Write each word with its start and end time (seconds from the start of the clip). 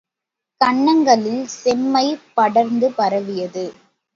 கன்னங்களில் 0.61 1.45
செம்மை 1.47 2.05
படர்ந்து 2.33 2.91
பரவியது. 2.91 3.65